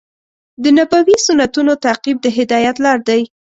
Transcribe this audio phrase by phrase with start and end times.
[0.63, 3.21] د نبوي سنتونو تعقیب د هدایت لار دی.